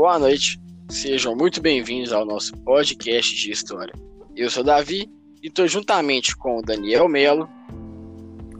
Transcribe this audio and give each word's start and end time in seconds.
boa 0.00 0.18
noite. 0.18 0.58
Sejam 0.88 1.36
muito 1.36 1.60
bem-vindos 1.60 2.10
ao 2.10 2.24
nosso 2.24 2.56
podcast 2.62 3.36
de 3.36 3.52
história. 3.52 3.92
Eu 4.34 4.48
sou 4.48 4.64
Davi 4.64 5.06
e 5.42 5.48
estou 5.48 5.68
juntamente 5.68 6.34
com 6.34 6.56
o 6.56 6.62
Daniel 6.62 7.06
Melo. 7.06 7.46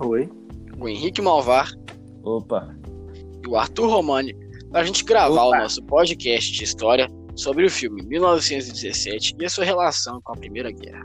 Oi. 0.01 0.29
O 0.79 0.87
Henrique 0.87 1.23
Malvar. 1.23 1.73
Opa. 2.23 2.77
E 3.43 3.49
o 3.49 3.57
Arthur 3.57 3.89
Romani 3.89 4.37
para 4.71 4.83
a 4.83 4.85
gente 4.85 5.03
gravar 5.03 5.47
Opa. 5.47 5.57
o 5.57 5.63
nosso 5.63 5.83
podcast 5.85 6.53
de 6.53 6.63
história 6.63 7.09
sobre 7.35 7.65
o 7.65 7.71
filme 7.71 8.03
1917 8.03 9.35
e 9.41 9.45
a 9.47 9.49
sua 9.49 9.65
relação 9.65 10.21
com 10.21 10.35
a 10.35 10.37
Primeira 10.37 10.71
Guerra. 10.71 11.05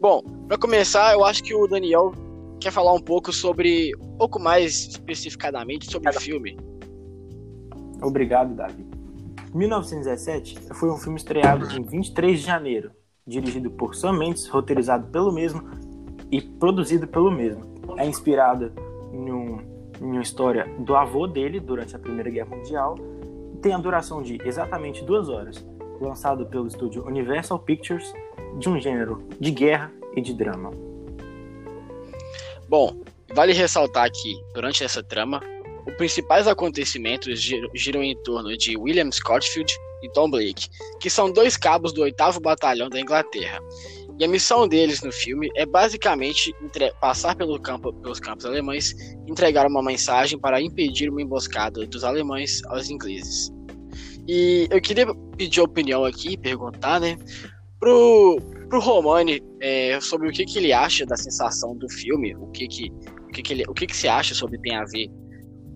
Bom, 0.00 0.22
para 0.48 0.56
começar, 0.56 1.12
eu 1.12 1.22
acho 1.22 1.42
que 1.42 1.54
o 1.54 1.66
Daniel 1.66 2.12
quer 2.58 2.72
falar 2.72 2.94
um 2.94 3.02
pouco 3.02 3.30
sobre, 3.30 3.94
um 3.96 4.16
pouco 4.16 4.40
mais 4.40 4.88
especificadamente 4.88 5.92
sobre 5.92 6.08
o 6.08 6.18
filme. 6.18 6.56
Obrigado, 8.00 8.54
Davi. 8.54 8.93
1917 9.54 10.74
foi 10.74 10.90
um 10.90 10.98
filme 10.98 11.16
estreado 11.16 11.70
em 11.76 11.82
23 11.82 12.40
de 12.40 12.44
janeiro, 12.44 12.90
dirigido 13.24 13.70
por 13.70 13.94
Sam 13.94 14.14
Mendes, 14.14 14.48
roteirizado 14.48 15.06
pelo 15.12 15.32
mesmo 15.32 15.62
e 16.30 16.42
produzido 16.42 17.06
pelo 17.06 17.30
mesmo. 17.30 17.62
É 17.96 18.04
inspirado 18.04 18.72
em, 19.12 19.30
um, 19.30 19.58
em 20.00 20.04
uma 20.04 20.22
história 20.22 20.66
do 20.80 20.96
avô 20.96 21.28
dele 21.28 21.60
durante 21.60 21.94
a 21.94 21.98
Primeira 22.00 22.28
Guerra 22.28 22.56
Mundial 22.56 22.96
e 23.54 23.58
tem 23.58 23.72
a 23.72 23.78
duração 23.78 24.20
de 24.20 24.38
exatamente 24.44 25.04
duas 25.04 25.28
horas, 25.28 25.64
lançado 26.00 26.44
pelo 26.46 26.66
estúdio 26.66 27.06
Universal 27.06 27.60
Pictures, 27.60 28.12
de 28.58 28.68
um 28.68 28.80
gênero 28.80 29.22
de 29.38 29.52
guerra 29.52 29.92
e 30.16 30.20
de 30.20 30.34
drama. 30.34 30.72
Bom, 32.68 32.96
vale 33.32 33.52
ressaltar 33.52 34.10
que, 34.10 34.34
durante 34.52 34.82
essa 34.82 35.02
trama, 35.02 35.40
os 35.86 35.94
principais 35.94 36.46
acontecimentos 36.46 37.40
giram 37.74 38.02
em 38.02 38.16
torno 38.22 38.56
de 38.56 38.76
William 38.76 39.10
Scottfield 39.10 39.72
e 40.02 40.10
Tom 40.10 40.30
Blake, 40.30 40.68
que 41.00 41.10
são 41.10 41.30
dois 41.30 41.56
cabos 41.56 41.92
do 41.92 42.02
8 42.02 42.40
Batalhão 42.40 42.88
da 42.88 43.00
Inglaterra. 43.00 43.60
E 44.18 44.24
a 44.24 44.28
missão 44.28 44.68
deles 44.68 45.02
no 45.02 45.10
filme 45.10 45.50
é 45.56 45.66
basicamente 45.66 46.54
passar 47.00 47.34
pelo 47.34 47.60
campo, 47.60 47.92
pelos 47.92 48.20
campos 48.20 48.46
alemães 48.46 48.92
e 49.26 49.30
entregar 49.30 49.66
uma 49.66 49.82
mensagem 49.82 50.38
para 50.38 50.60
impedir 50.60 51.10
uma 51.10 51.20
emboscada 51.20 51.84
dos 51.86 52.04
alemães 52.04 52.62
aos 52.66 52.88
ingleses. 52.88 53.52
E 54.28 54.68
eu 54.70 54.80
queria 54.80 55.06
pedir 55.36 55.60
opinião 55.60 56.04
aqui, 56.04 56.36
perguntar, 56.36 57.00
né, 57.00 57.18
pro, 57.80 58.40
pro 58.68 58.80
Romani 58.80 59.42
é, 59.60 60.00
sobre 60.00 60.28
o 60.28 60.32
que, 60.32 60.44
que 60.44 60.58
ele 60.58 60.72
acha 60.72 61.04
da 61.04 61.16
sensação 61.16 61.76
do 61.76 61.88
filme, 61.90 62.34
o 62.36 62.46
que 62.52 62.68
que, 62.68 62.90
o 63.28 63.32
que, 63.32 63.42
que, 63.42 63.52
ele, 63.52 63.64
o 63.68 63.74
que, 63.74 63.86
que 63.86 63.96
você 63.96 64.08
acha 64.08 64.34
sobre 64.34 64.58
tem 64.60 64.76
a 64.76 64.84
ver 64.84 65.08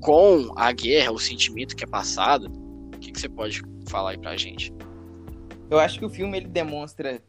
com 0.01 0.53
a 0.57 0.73
guerra, 0.73 1.13
o 1.13 1.19
sentimento 1.19 1.77
que 1.77 1.85
é 1.85 1.87
passado. 1.87 2.51
O 2.95 2.99
que, 2.99 3.13
que 3.13 3.21
você 3.21 3.29
pode 3.29 3.63
falar 3.89 4.11
aí 4.11 4.19
pra 4.19 4.37
gente? 4.37 4.73
Eu 5.71 5.79
acho 5.79 5.99
que 5.99 6.05
o 6.05 6.11
filme 6.11 6.39
ele 6.39 6.49
demonstra 6.49 7.21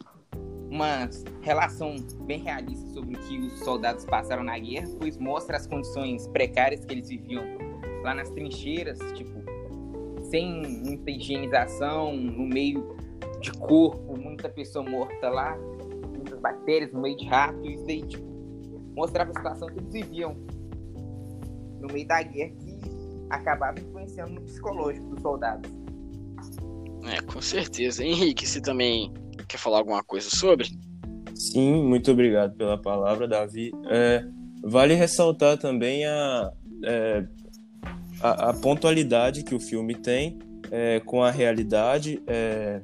uma 0.69 1.09
relação 1.41 1.95
bem 2.21 2.39
realista 2.39 2.87
sobre 2.93 3.15
o 3.15 3.19
que 3.19 3.39
os 3.39 3.59
soldados 3.59 4.05
passaram 4.05 4.43
na 4.43 4.57
guerra, 4.57 4.87
pois 4.99 5.17
mostra 5.17 5.57
as 5.57 5.65
condições 5.65 6.27
precárias 6.27 6.85
que 6.85 6.93
eles 6.93 7.09
viviam 7.09 7.43
lá 8.03 8.13
nas 8.13 8.29
trincheiras, 8.29 8.99
tipo, 9.13 9.39
sem 10.29 10.61
muita 10.85 11.11
higienização, 11.11 12.15
no 12.15 12.45
meio 12.45 12.95
de 13.41 13.51
corpo, 13.53 14.17
muita 14.17 14.47
pessoa 14.47 14.87
morta 14.87 15.29
lá, 15.29 15.57
muitas 16.15 16.39
bactérias 16.39 16.91
no 16.93 17.01
meio 17.01 17.17
de 17.17 17.25
rato, 17.25 17.65
isso 17.65 17.85
daí, 17.85 18.03
tipo, 18.03 18.29
mostrava 18.95 19.31
a 19.31 19.33
situação 19.33 19.67
que 19.69 19.79
eles 19.79 19.91
viviam 19.91 20.37
no 21.79 21.87
meio 21.91 22.07
da 22.07 22.21
guerra 22.21 22.51
que 22.55 22.79
acabava 23.29 23.79
influenciando 23.79 24.33
no 24.33 24.41
psicológico 24.41 25.07
dos 25.07 25.21
soldados. 25.21 25.71
É, 27.05 27.21
com 27.21 27.41
certeza. 27.41 28.03
Henrique, 28.03 28.47
você 28.47 28.61
também 28.61 29.13
quer 29.47 29.57
falar 29.57 29.79
alguma 29.79 30.03
coisa 30.03 30.29
sobre? 30.29 30.67
Sim, 31.35 31.83
muito 31.83 32.11
obrigado 32.11 32.55
pela 32.55 32.77
palavra, 32.77 33.27
Davi. 33.27 33.71
É, 33.89 34.23
vale 34.63 34.93
ressaltar 34.93 35.57
também 35.57 36.05
a, 36.05 36.51
é, 36.85 37.25
a, 38.21 38.49
a, 38.49 38.53
pontualidade 38.53 39.43
que 39.43 39.55
o 39.55 39.59
filme 39.59 39.95
tem 39.95 40.37
é, 40.69 40.99
com 40.99 41.23
a 41.23 41.31
realidade, 41.31 42.21
é, 42.27 42.81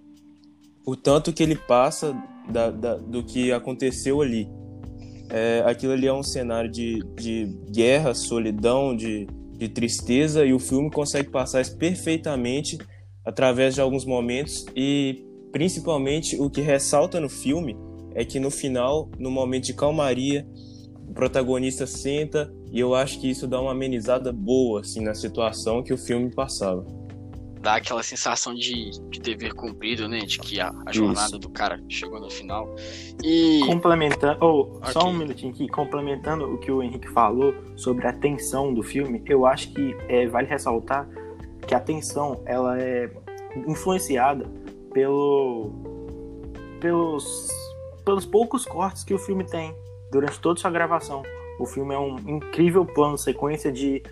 o 0.86 0.96
tanto 0.96 1.34
que 1.34 1.44
ele 1.44 1.56
passa 1.56 2.16
da, 2.50 2.72
da, 2.72 2.96
do 2.96 3.24
que 3.24 3.52
aconteceu 3.52 4.22
ali. 4.22 4.48
É, 5.30 5.64
aquilo 5.66 5.94
ali 5.94 6.08
é 6.08 6.14
um 6.14 6.24
cenário 6.24 6.70
de, 6.70 7.00
de 7.16 7.46
guerra, 7.72 8.14
solidão, 8.14 8.96
de, 8.96 9.28
de 9.58 9.70
tristeza, 9.70 10.46
e 10.46 10.54
o 10.54 10.60
filme 10.60 10.90
consegue 10.90 11.30
passar 11.30 11.62
isso 11.62 11.78
perfeitamente 11.78 12.78
através 13.24 13.76
de 13.76 13.82
alguns 13.82 14.06
momentos. 14.06 14.66
E 14.76 15.26
principalmente 15.52 16.40
o 16.40 16.50
que 16.50 16.62
ressalta 16.62 17.20
no 17.20 17.30
filme 17.30 17.76
é 18.14 18.24
que 18.24 18.40
no 18.40 18.52
final, 18.52 19.10
no 19.18 19.32
momento 19.32 19.66
de 19.66 19.74
calmaria, 19.74 20.48
o 21.08 21.14
protagonista 21.14 21.86
senta 21.86 22.52
e 22.72 22.80
eu 22.80 22.96
acho 22.96 23.20
que 23.20 23.30
isso 23.30 23.48
dá 23.48 23.62
uma 23.62 23.72
amenizada 23.72 24.32
boa 24.34 24.82
assim 24.82 25.02
na 25.02 25.14
situação 25.14 25.84
que 25.84 25.94
o 25.94 25.98
filme 25.98 26.34
passava 26.34 26.86
dá 27.66 27.78
aquela 27.78 28.04
sensação 28.04 28.54
de, 28.54 28.92
de 29.10 29.20
dever 29.20 29.56
cumprido, 29.56 30.08
né? 30.08 30.20
De 30.20 30.38
que 30.38 30.62
a, 30.62 30.72
a 30.86 30.94
jornada 30.94 31.30
Isso. 31.30 31.40
do 31.40 31.50
cara 31.50 31.84
chegou 31.90 32.20
no 32.20 32.30
final. 32.30 32.70
E. 33.24 33.62
Complementando. 33.66 34.38
Oh, 34.46 34.78
okay. 34.78 34.94
Só 34.94 35.08
um 35.10 35.14
minutinho 35.14 35.52
aqui. 35.52 35.68
Complementando 35.68 36.46
o 36.46 36.60
que 36.60 36.72
o 36.72 36.84
Henrique 36.84 37.10
falou 37.10 37.56
sobre 37.76 38.06
a 38.06 38.14
tensão 38.14 38.72
do 38.72 38.84
filme, 38.84 39.20
eu 39.26 39.48
acho 39.48 39.74
que 39.74 39.98
é, 40.08 40.28
vale 40.28 40.48
ressaltar 40.48 41.10
que 41.68 41.74
a 41.74 41.80
tensão 41.80 42.44
ela 42.46 42.80
é 42.80 43.10
influenciada 43.68 44.46
pelo, 44.94 45.72
pelos, 46.80 47.48
pelos 48.06 48.28
poucos 48.28 48.64
cortes 48.64 49.04
que 49.04 49.14
o 49.16 49.18
filme 49.18 49.44
tem 49.44 49.76
durante 50.12 50.40
toda 50.40 50.60
sua 50.60 50.70
gravação. 50.70 51.24
O 51.60 51.66
filme 51.66 51.96
é 51.96 51.98
um 51.98 52.20
incrível 52.30 52.86
plano 52.86 53.18
sequência 53.18 53.72
de 53.72 54.04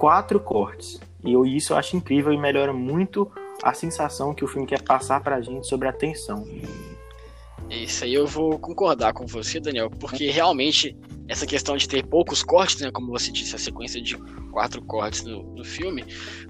quatro 0.00 0.40
cortes. 0.40 0.98
E 1.24 1.32
eu, 1.32 1.46
isso 1.46 1.72
eu 1.72 1.76
acho 1.76 1.96
incrível 1.96 2.32
e 2.32 2.38
melhora 2.38 2.72
muito 2.72 3.30
a 3.62 3.72
sensação 3.72 4.34
que 4.34 4.44
o 4.44 4.48
filme 4.48 4.66
quer 4.66 4.82
passar 4.82 5.22
pra 5.22 5.40
gente 5.40 5.66
sobre 5.66 5.88
a 5.88 5.92
tensão. 5.92 6.46
Isso 7.70 8.04
aí 8.04 8.14
eu 8.14 8.26
vou 8.26 8.58
concordar 8.58 9.12
com 9.12 9.26
você, 9.26 9.58
Daniel, 9.58 9.90
porque 9.90 10.30
realmente 10.30 10.96
essa 11.26 11.46
questão 11.46 11.76
de 11.76 11.88
ter 11.88 12.04
poucos 12.04 12.42
cortes, 12.42 12.82
né, 12.82 12.90
como 12.90 13.10
você 13.10 13.32
disse, 13.32 13.56
a 13.56 13.58
sequência 13.58 14.00
de 14.00 14.16
quatro 14.52 14.82
cortes 14.82 15.24
no, 15.24 15.42
no 15.54 15.64
filme, 15.64 16.04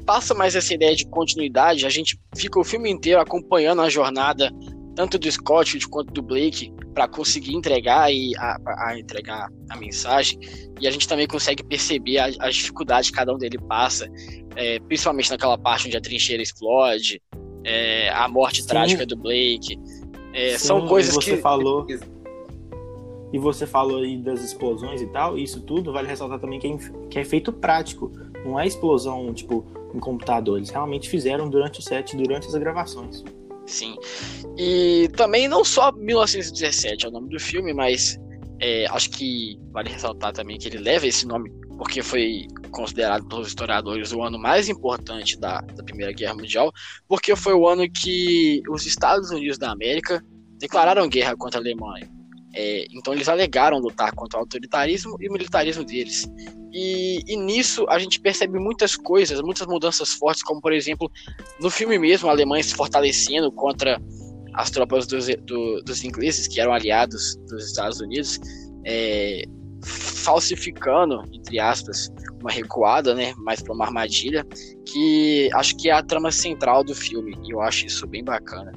passa 0.05 0.35
mais 0.35 0.57
essa 0.57 0.75
ideia 0.75 0.97
de 0.97 1.06
continuidade. 1.06 1.87
A 1.87 1.91
gente 1.91 2.19
fica 2.37 2.59
o 2.59 2.65
filme 2.65 2.91
inteiro 2.91 3.21
acompanhando 3.21 3.83
a 3.83 3.89
jornada 3.89 4.53
tanto 4.94 5.19
do 5.19 5.31
Scott 5.31 5.78
quanto 5.88 6.12
do 6.12 6.22
Blake 6.22 6.72
para 6.94 7.09
conseguir 7.09 7.55
entregar 7.55 8.12
e 8.12 8.37
a, 8.37 8.59
a, 8.65 8.99
entregar 8.99 9.49
a 9.71 9.77
mensagem. 9.77 10.38
E 10.81 10.87
a 10.87 10.91
gente 10.91 11.09
também 11.09 11.27
consegue 11.27 11.62
perceber 11.65 12.19
as 12.19 12.55
dificuldades 12.55 13.10
que 13.10 13.16
cada 13.16 13.34
um 13.34 13.38
dele 13.38 13.59
passa 13.69 14.09
é, 14.56 14.78
principalmente 14.81 15.31
naquela 15.31 15.59
parte 15.59 15.87
onde 15.87 15.97
a 15.97 16.00
trincheira 16.00 16.43
explode 16.43 17.21
é, 17.65 18.10
a 18.10 18.28
morte 18.28 18.62
Sim. 18.62 18.69
trágica 18.69 19.06
do 19.06 19.16
Blake. 19.16 19.78
É, 20.32 20.56
Sim, 20.59 20.66
são 20.66 20.87
coisas 20.87 21.15
você 21.15 21.37
que 21.37 21.43
falou 21.43 21.87
e 23.32 23.38
você 23.38 23.66
falou 23.66 23.99
aí 23.99 24.16
das 24.16 24.44
explosões 24.44 25.00
e 25.00 25.06
tal 25.06 25.38
isso 25.38 25.61
tudo 25.61 25.93
vale 25.93 26.09
ressaltar 26.09 26.38
também 26.38 26.59
que 26.59 26.66
é, 26.66 26.78
que 27.11 27.19
é 27.19 27.25
feito 27.25 27.53
prático 27.53 28.11
não 28.44 28.59
é 28.59 28.66
explosão 28.66 29.32
tipo 29.32 29.65
em 29.94 29.99
computador 30.00 30.59
eles 30.59 30.71
realmente 30.71 31.09
fizeram 31.09 31.49
durante 31.49 31.78
o 31.78 31.82
set 31.82 32.16
durante 32.16 32.49
as 32.49 32.55
gravações 32.55 33.25
Sim. 33.67 33.97
E 34.57 35.09
também 35.17 35.49
não 35.49 35.65
só 35.65 35.93
1917 35.93 37.07
é 37.07 37.09
o 37.09 37.13
nome 37.13 37.29
do 37.31 37.41
filme, 37.41 37.73
mas 37.73 38.19
é, 38.61 38.87
acho 38.87 39.11
que 39.11 39.59
vale 39.73 39.91
ressaltar 39.91 40.33
também 40.33 40.59
que 40.59 40.69
ele 40.69 40.79
leva 40.79 41.06
esse 41.06 41.27
nome 41.27 41.50
porque 41.77 42.03
foi 42.03 42.47
considerado 42.71 43.27
pelos 43.27 43.49
historiadores 43.49 44.12
o 44.12 44.23
ano 44.23 44.38
mais 44.38 44.69
importante 44.69 45.38
da, 45.38 45.61
da 45.61 45.83
Primeira 45.83 46.12
Guerra 46.12 46.35
Mundial, 46.35 46.73
porque 47.09 47.35
foi 47.35 47.53
o 47.53 47.69
ano 47.69 47.91
que 47.91 48.62
os 48.69 48.87
Estados 48.87 49.31
Unidos 49.31 49.59
da 49.59 49.71
América 49.71 50.23
declararam 50.59 51.09
guerra 51.09 51.37
contra 51.37 51.59
a 51.59 51.62
Alemanha. 51.62 52.09
É, 52.56 52.87
então 52.93 53.12
eles 53.12 53.29
alegaram 53.29 53.79
lutar 53.79 54.12
contra 54.15 54.39
o 54.39 54.43
autoritarismo 54.43 55.17
e 55.21 55.29
o 55.29 55.33
militarismo 55.33 55.85
deles. 55.85 56.25
E, 56.73 57.21
e, 57.27 57.37
nisso 57.37 57.85
a 57.89 57.99
gente 57.99 58.21
percebe 58.21 58.59
muitas 58.59 58.97
coisas, 58.97 59.41
muitas 59.41 59.67
mudanças 59.67 60.11
fortes, 60.11 60.43
como 60.43 60.61
por 60.61 60.73
exemplo, 60.73 61.11
no 61.61 61.71
filme 61.71 61.99
mesmo, 61.99 62.29
a 62.29 62.33
Alemanha 62.33 62.62
se 62.62 62.75
fortalecendo 62.75 63.51
contra 63.53 64.01
as 64.55 64.71
tropas 64.71 65.06
dos, 65.06 65.27
do, 65.43 65.83
dos 65.83 66.05
ingleses, 66.05 66.47
que 66.47 66.61
eram 66.61 66.73
aliados 66.73 67.37
dos 67.49 67.67
Estados 67.67 68.01
Unidos, 68.01 68.41
é, 68.85 69.43
falsificando, 69.85 71.23
entre 71.33 71.59
aspas, 71.59 72.09
uma 72.41 72.50
recuada, 72.50 73.15
né, 73.15 73.35
mais 73.39 73.62
para 73.62 73.75
uma 73.75 73.85
armadilha, 73.85 74.45
que 74.87 75.50
acho 75.55 75.77
que 75.77 75.91
é 75.91 75.93
a 75.93 76.03
trama 76.03 76.31
central 76.31 76.85
do 76.85 76.95
filme, 76.95 77.37
e 77.47 77.53
eu 77.53 77.61
acho 77.61 77.87
isso 77.87 78.07
bem 78.07 78.23
bacana. 78.25 78.73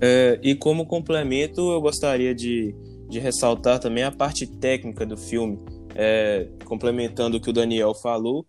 É, 0.00 0.38
e 0.42 0.54
como 0.54 0.86
complemento, 0.86 1.60
eu 1.72 1.80
gostaria 1.80 2.34
de, 2.34 2.74
de 3.08 3.18
ressaltar 3.18 3.78
também 3.78 4.04
a 4.04 4.12
parte 4.12 4.46
técnica 4.46 5.04
do 5.04 5.16
filme, 5.16 5.58
é, 5.94 6.48
complementando 6.64 7.36
o 7.36 7.40
que 7.40 7.50
o 7.50 7.52
Daniel 7.52 7.94
falou, 7.94 8.46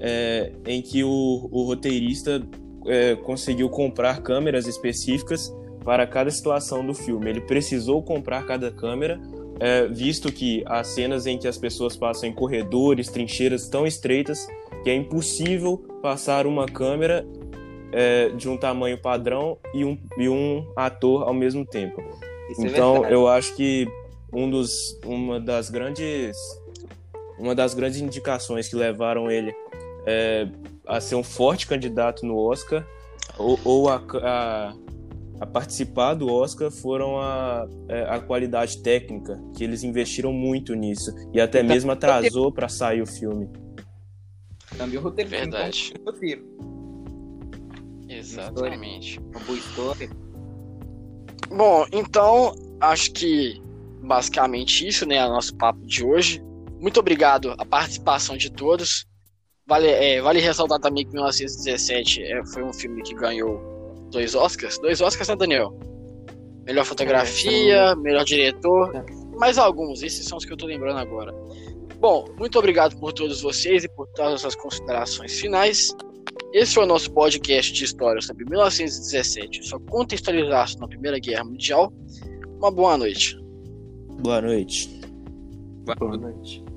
é, 0.00 0.52
em 0.66 0.82
que 0.82 1.04
o, 1.04 1.48
o 1.50 1.64
roteirista 1.64 2.42
é, 2.86 3.14
conseguiu 3.16 3.68
comprar 3.68 4.22
câmeras 4.22 4.66
específicas 4.66 5.52
para 5.84 6.06
cada 6.06 6.30
situação 6.30 6.84
do 6.84 6.94
filme. 6.94 7.30
Ele 7.30 7.40
precisou 7.42 8.02
comprar 8.02 8.44
cada 8.46 8.70
câmera, 8.70 9.20
é, 9.60 9.86
visto 9.86 10.32
que 10.32 10.62
há 10.66 10.82
cenas 10.82 11.26
em 11.26 11.38
que 11.38 11.48
as 11.48 11.58
pessoas 11.58 11.96
passam 11.96 12.28
em 12.28 12.32
corredores, 12.32 13.08
trincheiras 13.08 13.68
tão 13.68 13.86
estreitas 13.86 14.46
que 14.82 14.90
é 14.90 14.94
impossível 14.94 15.78
passar 16.02 16.46
uma 16.46 16.66
câmera 16.66 17.26
é, 17.92 18.28
de 18.30 18.48
um 18.48 18.56
tamanho 18.56 18.98
padrão 18.98 19.58
e 19.74 19.84
um, 19.84 19.98
e 20.16 20.28
um 20.28 20.66
ator 20.76 21.22
ao 21.22 21.34
mesmo 21.34 21.64
tempo. 21.64 22.02
Isso 22.50 22.64
é 22.64 22.68
então, 22.68 23.04
é 23.04 23.12
eu 23.12 23.28
acho 23.28 23.54
que 23.54 23.86
um 24.32 24.48
dos, 24.50 24.98
uma 25.04 25.40
das 25.40 25.70
grandes 25.70 26.36
uma 27.38 27.54
das 27.54 27.72
grandes 27.72 28.00
indicações 28.00 28.68
que 28.68 28.76
levaram 28.76 29.30
ele 29.30 29.54
é, 30.06 30.48
a 30.86 31.00
ser 31.00 31.14
um 31.14 31.22
forte 31.22 31.66
candidato 31.66 32.26
no 32.26 32.36
Oscar 32.36 32.84
ou, 33.38 33.58
ou 33.64 33.88
a, 33.88 34.02
a, 34.22 34.74
a, 35.40 35.46
participar 35.46 36.14
do 36.14 36.32
Oscar 36.32 36.70
foram 36.70 37.20
a, 37.20 37.68
é, 37.88 38.02
a 38.02 38.18
qualidade 38.18 38.82
técnica, 38.82 39.40
que 39.56 39.62
eles 39.62 39.84
investiram 39.84 40.32
muito 40.32 40.74
nisso 40.74 41.14
e 41.32 41.40
até 41.40 41.60
então, 41.60 41.72
mesmo 41.72 41.92
atrasou 41.92 42.50
para 42.50 42.68
sair 42.68 43.00
o 43.00 43.06
filme. 43.06 43.48
Também 44.76 44.98
o 44.98 45.02
roteiro. 45.02 45.30
Verdade. 45.30 45.94
roteiro. 46.04 46.77
Exatamente. 48.08 49.20
Uma 49.20 49.40
boa 49.40 49.58
história. 49.58 50.10
Bom, 51.50 51.86
então 51.92 52.54
acho 52.80 53.12
que 53.12 53.60
basicamente 54.02 54.86
isso, 54.86 55.06
né? 55.06 55.24
O 55.26 55.30
nosso 55.30 55.54
papo 55.56 55.84
de 55.86 56.04
hoje. 56.04 56.42
Muito 56.80 57.00
obrigado 57.00 57.54
a 57.58 57.64
participação 57.64 58.36
de 58.36 58.50
todos. 58.50 59.06
Vale, 59.66 59.88
é, 59.88 60.20
vale 60.20 60.40
ressaltar 60.40 60.78
também 60.78 61.04
que 61.04 61.12
1917 61.12 62.22
é, 62.22 62.46
foi 62.46 62.62
um 62.62 62.72
filme 62.72 63.02
que 63.02 63.14
ganhou 63.14 64.06
dois 64.10 64.34
Oscars. 64.34 64.78
Dois 64.78 65.00
Oscars, 65.00 65.28
né, 65.28 65.36
Daniel? 65.36 65.78
Melhor 66.64 66.84
fotografia, 66.84 67.76
é, 67.76 67.96
melhor 67.96 68.24
diretor. 68.24 68.94
É. 68.94 69.04
Mais 69.38 69.58
alguns, 69.58 70.02
esses 70.02 70.26
são 70.26 70.38
os 70.38 70.44
que 70.44 70.52
eu 70.52 70.56
tô 70.56 70.66
lembrando 70.66 70.98
agora. 70.98 71.34
Bom, 71.98 72.26
muito 72.38 72.58
obrigado 72.58 72.96
por 72.98 73.12
todos 73.12 73.42
vocês 73.42 73.84
e 73.84 73.88
por 73.88 74.06
todas 74.08 74.44
as 74.44 74.54
considerações 74.54 75.38
finais. 75.38 75.90
Esse 76.52 76.74
foi 76.74 76.84
o 76.84 76.86
nosso 76.86 77.12
podcast 77.12 77.72
de 77.72 77.84
história 77.84 78.20
sobre 78.22 78.44
1917, 78.44 79.66
só 79.68 79.78
contextualizar 79.78 80.68
na 80.78 80.88
Primeira 80.88 81.18
Guerra 81.18 81.44
Mundial. 81.44 81.92
Uma 82.58 82.70
boa 82.70 82.96
noite. 82.96 83.38
Boa 84.20 84.40
noite. 84.40 84.88
Boa 85.98 86.16
noite. 86.16 86.67